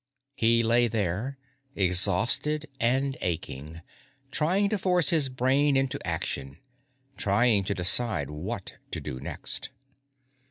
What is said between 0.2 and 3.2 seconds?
He lay there, exhausted and